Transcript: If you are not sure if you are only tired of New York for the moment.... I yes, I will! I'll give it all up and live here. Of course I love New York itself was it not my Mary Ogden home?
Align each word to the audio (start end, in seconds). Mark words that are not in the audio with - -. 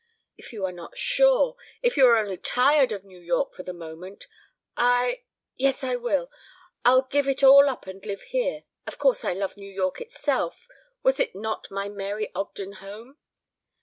If 0.35 0.51
you 0.51 0.65
are 0.65 0.71
not 0.71 0.97
sure 0.97 1.55
if 1.83 1.95
you 1.95 2.07
are 2.07 2.17
only 2.17 2.35
tired 2.35 2.91
of 2.91 3.03
New 3.05 3.19
York 3.19 3.53
for 3.53 3.61
the 3.61 3.71
moment.... 3.71 4.25
I 4.75 5.21
yes, 5.57 5.83
I 5.83 5.95
will! 5.95 6.31
I'll 6.83 7.03
give 7.03 7.27
it 7.27 7.43
all 7.43 7.69
up 7.69 7.85
and 7.85 8.03
live 8.03 8.23
here. 8.23 8.63
Of 8.87 8.97
course 8.97 9.23
I 9.23 9.33
love 9.33 9.57
New 9.57 9.71
York 9.71 10.01
itself 10.01 10.67
was 11.03 11.19
it 11.19 11.35
not 11.35 11.69
my 11.69 11.87
Mary 11.87 12.31
Ogden 12.33 12.71
home? 12.71 13.17